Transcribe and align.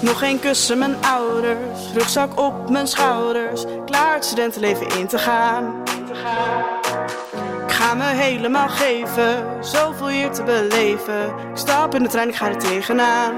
Nog 0.00 0.18
geen 0.18 0.40
kussen 0.40 0.78
mijn 0.78 0.94
ouders, 1.04 1.92
rugzak 1.94 2.40
op 2.40 2.70
mijn 2.70 2.86
schouders, 2.86 3.64
klaar 3.86 4.14
het 4.14 4.24
studentenleven 4.24 4.88
in 4.98 5.06
te 5.06 5.18
gaan. 5.18 5.82
Ik 7.66 7.72
ga 7.72 7.94
me 7.94 8.04
helemaal 8.04 8.68
geven, 8.68 9.44
zoveel 9.60 10.08
hier 10.08 10.30
te 10.30 10.42
beleven. 10.42 11.26
Ik 11.26 11.56
stap 11.56 11.94
in 11.94 12.02
de 12.02 12.08
trein, 12.08 12.28
ik 12.28 12.36
ga 12.36 12.48
er 12.48 12.58
tegenaan. 12.58 13.32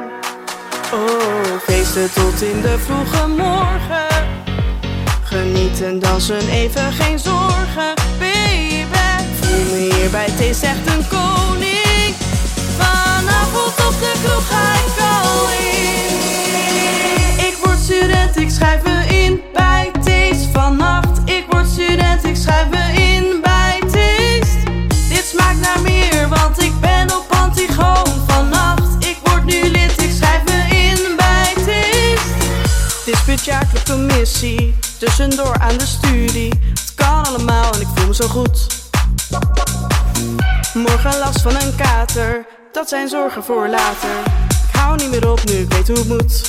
Oh, 0.92 1.58
feesten 1.62 2.12
tot 2.12 2.42
in 2.42 2.60
de 2.60 2.78
vroege 2.78 3.28
morgen. 3.28 4.30
Genieten, 5.24 5.98
dansen, 5.98 6.48
even 6.48 6.92
geen 6.92 7.18
zorgen, 7.18 7.94
baby. 8.18 8.86
Voel 9.40 9.64
me 9.72 9.94
hier 9.94 10.10
bij 10.10 10.28
thee, 10.36 10.54
zegt 10.54 10.86
een 10.86 11.08
koning. 11.08 12.14
Vanavond 12.78 13.86
op 13.86 13.94
de 14.00 14.12
kroeg 14.24 14.48
ga 14.48 14.72
ik 14.72 14.91
Antigoon 27.62 28.24
vannacht. 28.26 29.04
Ik 29.06 29.16
word 29.24 29.44
nu 29.44 29.62
lid, 29.62 30.02
ik 30.02 30.10
schrijf 30.16 30.44
me 30.44 30.76
in 30.76 31.16
bij 31.16 31.52
Thees. 31.64 32.20
Dit 33.04 33.82
commissie, 33.84 34.74
tussendoor 34.98 35.58
aan 35.58 35.76
de 35.76 35.86
studie. 35.86 36.52
Het 36.68 36.92
kan 36.94 37.26
allemaal 37.26 37.72
en 37.72 37.80
ik 37.80 37.86
voel 37.94 38.06
me 38.06 38.14
zo 38.14 38.28
goed. 38.28 38.66
Morgen 40.74 41.18
last 41.18 41.40
van 41.40 41.54
een 41.54 41.74
kater, 41.76 42.46
dat 42.72 42.88
zijn 42.88 43.08
zorgen 43.08 43.44
voor 43.44 43.68
later. 43.68 44.18
Ik 44.48 44.74
hou 44.80 44.96
niet 44.96 45.10
meer 45.10 45.30
op 45.30 45.44
nu, 45.44 45.52
ik 45.52 45.72
weet 45.72 45.88
hoe 45.88 45.96
het 45.96 46.08
moet. 46.08 46.42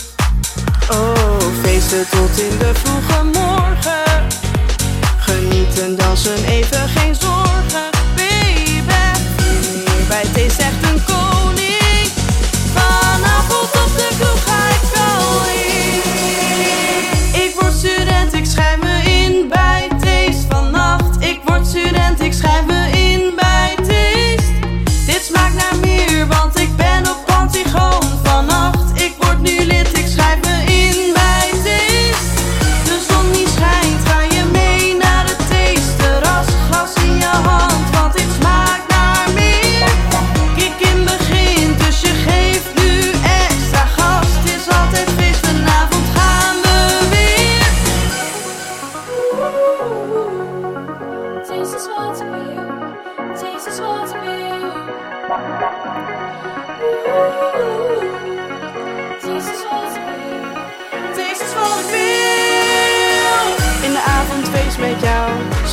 Oh, 0.92 1.38
feesten 1.62 2.10
tot 2.10 2.40
in 2.40 2.58
de 2.58 2.72
vroege 2.74 3.24
morgen. 3.24 4.28
Genieten, 5.18 5.96
dansen, 5.98 6.46
even 6.46 6.90
geen 6.90 7.16
zorgen, 7.16 7.43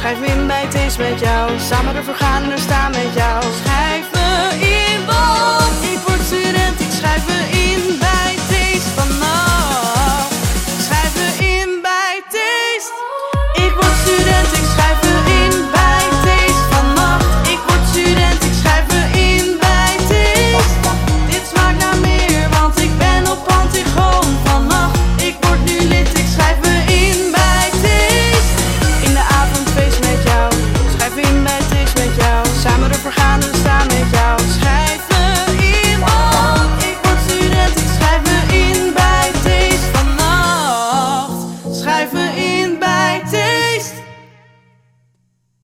Schrijf 0.00 0.20
me 0.20 0.26
in 0.26 0.46
bij 0.46 0.66
Taste 0.68 1.02
met 1.02 1.20
jou. 1.20 1.58
Samen 1.58 1.96
ervoor 1.96 2.14
gaan 2.14 2.50
er 2.50 2.58
staan 2.58 2.90